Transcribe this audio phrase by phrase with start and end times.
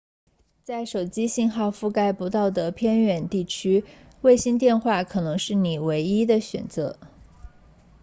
[0.63, 3.85] 在手机信号覆盖不到的偏远地区
[4.21, 6.97] 卫星电话可能是你的唯一选择